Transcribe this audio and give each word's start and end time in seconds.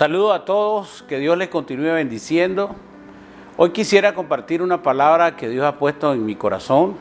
Saludo 0.00 0.32
a 0.32 0.46
todos, 0.46 1.04
que 1.06 1.18
Dios 1.18 1.36
les 1.36 1.50
continúe 1.50 1.92
bendiciendo. 1.92 2.74
Hoy 3.58 3.68
quisiera 3.68 4.14
compartir 4.14 4.62
una 4.62 4.82
palabra 4.82 5.36
que 5.36 5.46
Dios 5.46 5.66
ha 5.66 5.76
puesto 5.76 6.14
en 6.14 6.24
mi 6.24 6.36
corazón. 6.36 6.96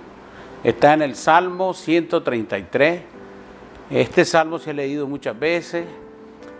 Está 0.66 0.96
en 0.96 1.04
el 1.04 1.16
Salmo 1.16 1.74
133. 1.74 3.02
Este 3.90 4.26
salmo 4.26 4.60
se 4.60 4.72
ha 4.72 4.74
leído 4.74 5.08
muchas 5.08 5.40
veces. 5.40 5.86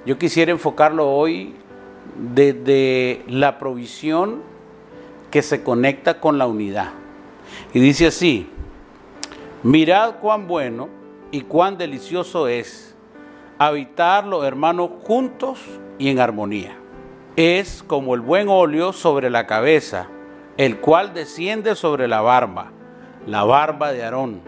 Yo 0.06 0.18
quisiera 0.18 0.54
enfocarlo 0.54 1.12
hoy 1.12 1.56
desde 2.18 3.26
la 3.28 3.60
provisión 3.60 4.42
que 5.32 5.42
se 5.42 5.62
conecta 5.62 6.22
con 6.22 6.38
la 6.38 6.48
unidad. 6.48 6.94
Y 7.74 7.82
dice 7.82 8.08
así, 8.08 8.48
mirad 9.62 10.20
cuán 10.22 10.48
bueno 10.48 10.88
y 11.32 11.42
cuán 11.42 11.78
delicioso 11.78 12.48
es 12.48 12.89
habitar 13.60 14.26
los 14.26 14.46
hermanos 14.46 14.90
juntos 15.04 15.60
y 15.98 16.10
en 16.10 16.20
armonía. 16.20 16.78
Es 17.36 17.84
como 17.86 18.16
el 18.16 18.22
buen 18.22 18.48
óleo 18.50 18.94
sobre 18.94 19.30
la 19.30 19.46
cabeza, 19.46 20.08
el 20.58 20.80
cual 20.80 21.14
desciende 21.14 21.76
sobre 21.76 22.08
la 22.08 22.22
barba, 22.22 22.72
la 23.28 23.44
barba 23.44 23.92
de 23.92 24.04
Aarón, 24.04 24.42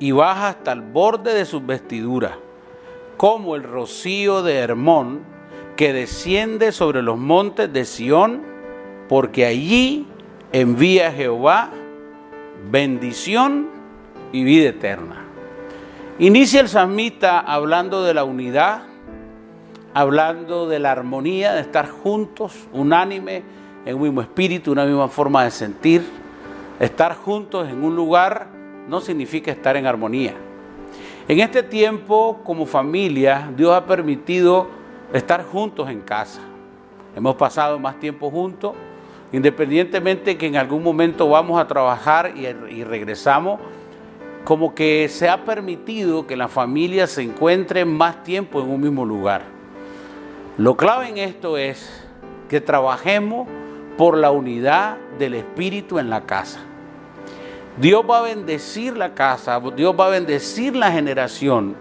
y 0.00 0.12
baja 0.12 0.48
hasta 0.48 0.72
el 0.72 0.80
borde 0.80 1.34
de 1.34 1.44
sus 1.44 1.64
vestiduras, 1.64 2.32
como 3.16 3.54
el 3.54 3.62
rocío 3.62 4.42
de 4.42 4.56
Hermón, 4.56 5.20
que 5.76 5.92
desciende 5.92 6.72
sobre 6.72 7.02
los 7.02 7.18
montes 7.18 7.72
de 7.72 7.84
Sión, 7.84 8.42
porque 9.08 9.46
allí 9.46 10.06
envía 10.52 11.12
Jehová 11.12 11.70
bendición 12.70 13.68
y 14.32 14.44
vida 14.44 14.70
eterna. 14.70 15.27
Inicia 16.20 16.60
el 16.60 16.68
salmista 16.68 17.38
hablando 17.38 18.02
de 18.02 18.12
la 18.12 18.24
unidad, 18.24 18.82
hablando 19.94 20.66
de 20.66 20.80
la 20.80 20.90
armonía, 20.90 21.52
de 21.52 21.60
estar 21.60 21.88
juntos, 21.88 22.66
unánime, 22.72 23.44
en 23.86 23.94
un 23.94 24.02
mismo 24.02 24.20
espíritu, 24.20 24.72
una 24.72 24.84
misma 24.84 25.06
forma 25.06 25.44
de 25.44 25.52
sentir. 25.52 26.04
Estar 26.80 27.14
juntos 27.14 27.68
en 27.68 27.84
un 27.84 27.94
lugar 27.94 28.48
no 28.88 29.00
significa 29.00 29.52
estar 29.52 29.76
en 29.76 29.86
armonía. 29.86 30.34
En 31.28 31.38
este 31.38 31.62
tiempo, 31.62 32.40
como 32.42 32.66
familia, 32.66 33.52
Dios 33.56 33.72
ha 33.72 33.86
permitido 33.86 34.66
estar 35.12 35.44
juntos 35.44 35.88
en 35.88 36.00
casa. 36.00 36.40
Hemos 37.14 37.36
pasado 37.36 37.78
más 37.78 38.00
tiempo 38.00 38.28
juntos, 38.28 38.72
independientemente 39.32 40.36
que 40.36 40.48
en 40.48 40.56
algún 40.56 40.82
momento 40.82 41.28
vamos 41.28 41.60
a 41.60 41.68
trabajar 41.68 42.32
y, 42.34 42.44
y 42.74 42.82
regresamos 42.82 43.60
como 44.44 44.74
que 44.74 45.08
se 45.08 45.28
ha 45.28 45.44
permitido 45.44 46.26
que 46.26 46.36
la 46.36 46.48
familia 46.48 47.06
se 47.06 47.22
encuentre 47.22 47.84
más 47.84 48.22
tiempo 48.24 48.60
en 48.60 48.70
un 48.70 48.80
mismo 48.80 49.04
lugar. 49.04 49.42
Lo 50.56 50.76
clave 50.76 51.08
en 51.08 51.18
esto 51.18 51.56
es 51.56 52.04
que 52.48 52.60
trabajemos 52.60 53.46
por 53.96 54.16
la 54.16 54.30
unidad 54.30 54.96
del 55.18 55.34
espíritu 55.34 55.98
en 55.98 56.08
la 56.08 56.22
casa. 56.22 56.60
Dios 57.80 58.04
va 58.08 58.18
a 58.18 58.22
bendecir 58.22 58.96
la 58.96 59.14
casa, 59.14 59.60
Dios 59.76 59.94
va 59.98 60.06
a 60.06 60.10
bendecir 60.10 60.74
la 60.74 60.90
generación 60.90 61.76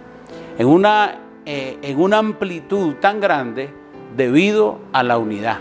en 0.58 0.68
una, 0.68 1.16
eh, 1.46 1.78
en 1.82 2.00
una 2.00 2.20
amplitud 2.20 2.96
tan 2.96 3.20
grande 3.20 3.74
debido 4.16 4.80
a 4.94 5.04
la 5.04 5.18
unidad. 5.18 5.58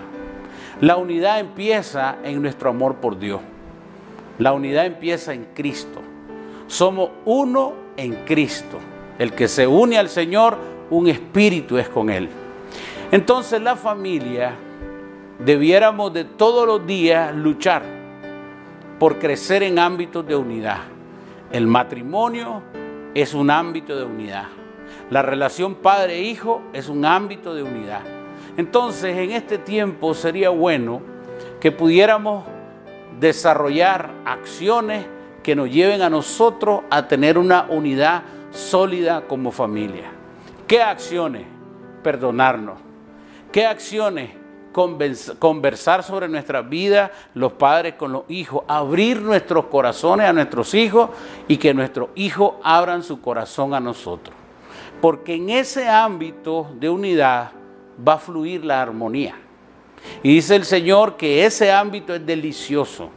La 0.80 0.96
unidad 0.96 1.40
empieza 1.40 2.16
en 2.22 2.42
nuestro 2.42 2.68
amor 2.68 2.96
por 2.96 3.18
Dios. 3.18 3.40
La 4.38 4.52
unidad 4.52 4.84
empieza 4.84 5.32
en 5.32 5.46
Cristo. 5.54 6.02
Somos 6.66 7.10
uno 7.24 7.72
en 7.96 8.24
Cristo. 8.24 8.78
El 9.18 9.32
que 9.32 9.48
se 9.48 9.66
une 9.66 9.98
al 9.98 10.08
Señor, 10.08 10.58
un 10.90 11.08
espíritu 11.08 11.78
es 11.78 11.88
con 11.88 12.10
Él. 12.10 12.28
Entonces 13.10 13.60
la 13.62 13.76
familia 13.76 14.56
debiéramos 15.38 16.12
de 16.12 16.24
todos 16.24 16.66
los 16.66 16.86
días 16.86 17.34
luchar 17.34 17.82
por 18.98 19.18
crecer 19.18 19.62
en 19.62 19.78
ámbitos 19.78 20.26
de 20.26 20.34
unidad. 20.34 20.78
El 21.52 21.66
matrimonio 21.66 22.62
es 23.14 23.32
un 23.34 23.50
ámbito 23.50 23.96
de 23.96 24.04
unidad. 24.04 24.46
La 25.10 25.22
relación 25.22 25.76
padre-hijo 25.76 26.62
es 26.72 26.88
un 26.88 27.04
ámbito 27.04 27.54
de 27.54 27.62
unidad. 27.62 28.00
Entonces 28.56 29.16
en 29.16 29.30
este 29.30 29.58
tiempo 29.58 30.14
sería 30.14 30.50
bueno 30.50 31.00
que 31.60 31.70
pudiéramos 31.70 32.44
desarrollar 33.20 34.10
acciones 34.24 35.06
que 35.46 35.54
nos 35.54 35.70
lleven 35.70 36.02
a 36.02 36.10
nosotros 36.10 36.80
a 36.90 37.06
tener 37.06 37.38
una 37.38 37.66
unidad 37.68 38.24
sólida 38.50 39.28
como 39.28 39.52
familia. 39.52 40.10
¿Qué 40.66 40.82
acciones? 40.82 41.46
Perdonarnos. 42.02 42.80
¿Qué 43.52 43.64
acciones? 43.64 44.30
Conversar 44.72 46.02
sobre 46.02 46.26
nuestra 46.26 46.62
vida, 46.62 47.12
los 47.34 47.52
padres 47.52 47.94
con 47.94 48.10
los 48.10 48.24
hijos, 48.26 48.64
abrir 48.66 49.22
nuestros 49.22 49.66
corazones 49.66 50.26
a 50.26 50.32
nuestros 50.32 50.74
hijos 50.74 51.10
y 51.46 51.58
que 51.58 51.72
nuestros 51.72 52.08
hijos 52.16 52.54
abran 52.64 53.04
su 53.04 53.20
corazón 53.20 53.72
a 53.72 53.78
nosotros. 53.78 54.34
Porque 55.00 55.34
en 55.34 55.50
ese 55.50 55.88
ámbito 55.88 56.72
de 56.74 56.88
unidad 56.88 57.52
va 58.06 58.14
a 58.14 58.18
fluir 58.18 58.64
la 58.64 58.82
armonía. 58.82 59.36
Y 60.24 60.34
dice 60.34 60.56
el 60.56 60.64
Señor 60.64 61.16
que 61.16 61.46
ese 61.46 61.70
ámbito 61.70 62.12
es 62.16 62.26
delicioso. 62.26 63.10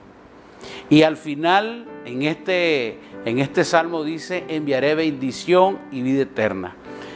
Y 0.90 1.04
al 1.04 1.18
final, 1.18 1.86
en 2.06 2.24
este, 2.24 3.00
en 3.26 3.40
este 3.40 3.64
salmo 3.64 4.04
dice, 4.04 4.46
enviaré 4.48 4.96
bendición 4.96 5.80
y 5.92 6.02
vida 6.02 6.24
eterna. 6.24 6.76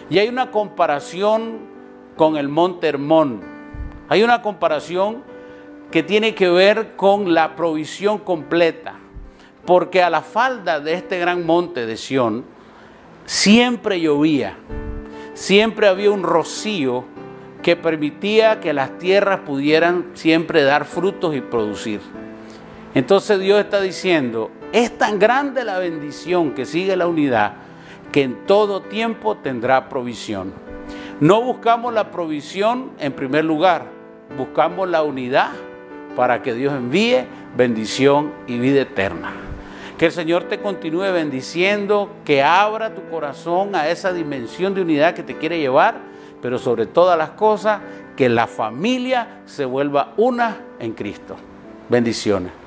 Y 0.10 0.20
hay 0.20 0.28
una 0.28 0.52
comparación 0.52 1.60
con 2.16 2.38
el 2.38 2.50
monte 2.50 2.88
Hermón. 2.88 3.42
Hay 4.10 4.24
una 4.24 4.42
comparación 4.42 5.24
que 5.92 6.04
tiene 6.04 6.36
que 6.36 6.50
ver 6.50 6.96
con 6.96 7.34
la 7.34 7.56
provisión 7.56 8.20
completa. 8.20 8.96
Porque 9.66 10.04
a 10.04 10.10
la 10.10 10.22
falda 10.22 10.80
de 10.80 10.94
este 10.94 11.20
gran 11.20 11.46
monte 11.46 11.86
de 11.86 11.96
Sión 11.98 12.44
siempre 13.26 14.02
llovía, 14.02 14.58
siempre 15.34 15.88
había 15.88 16.12
un 16.12 16.24
rocío 16.24 17.06
que 17.62 17.78
permitía 17.78 18.60
que 18.60 18.74
las 18.74 18.98
tierras 18.98 19.40
pudieran 19.40 20.12
siempre 20.16 20.64
dar 20.64 20.84
frutos 20.84 21.34
y 21.36 21.42
producir. 21.42 22.02
Entonces 22.96 23.40
Dios 23.40 23.60
está 23.60 23.82
diciendo, 23.82 24.52
es 24.72 24.98
tan 24.98 25.20
grande 25.20 25.64
la 25.64 25.80
bendición 25.80 26.54
que 26.54 26.66
sigue 26.66 26.96
la 26.96 27.08
unidad 27.08 27.54
que 28.14 28.22
en 28.22 28.46
todo 28.46 28.84
tiempo 28.84 29.36
tendrá 29.38 29.90
provisión. 29.90 30.54
No 31.20 31.42
buscamos 31.42 31.94
la 31.94 32.12
provisión 32.12 32.92
en 33.00 33.12
primer 33.12 33.44
lugar, 33.44 33.86
buscamos 34.38 34.88
la 34.88 35.02
unidad 35.04 35.50
para 36.16 36.44
que 36.44 36.54
Dios 36.54 36.74
envíe 36.74 37.26
bendición 37.58 38.32
y 38.46 38.60
vida 38.60 38.82
eterna. 38.82 39.34
Que 39.98 40.08
el 40.08 40.12
Señor 40.12 40.44
te 40.44 40.60
continúe 40.60 41.12
bendiciendo, 41.12 42.10
que 42.24 42.44
abra 42.44 42.94
tu 42.94 43.02
corazón 43.10 43.76
a 43.76 43.90
esa 43.90 44.14
dimensión 44.14 44.76
de 44.76 44.82
unidad 44.82 45.16
que 45.16 45.24
te 45.24 45.38
quiere 45.38 45.60
llevar, 45.60 45.96
pero 46.42 46.60
sobre 46.60 46.86
todas 46.86 47.18
las 47.18 47.32
cosas, 47.32 47.82
que 48.16 48.30
la 48.30 48.46
familia 48.46 49.42
se 49.46 49.66
vuelva 49.66 50.14
una 50.18 50.58
en 50.80 50.94
Cristo. 50.94 51.36
Bendiciones. 51.90 52.63